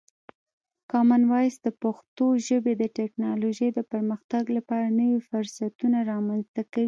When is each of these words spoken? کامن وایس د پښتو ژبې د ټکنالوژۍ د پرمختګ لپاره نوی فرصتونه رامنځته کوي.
کامن 0.91 1.21
وایس 1.31 1.55
د 1.65 1.67
پښتو 1.83 2.25
ژبې 2.47 2.73
د 2.77 2.83
ټکنالوژۍ 2.97 3.69
د 3.73 3.79
پرمختګ 3.91 4.43
لپاره 4.57 4.95
نوی 4.99 5.19
فرصتونه 5.29 5.97
رامنځته 6.11 6.61
کوي. 6.73 6.79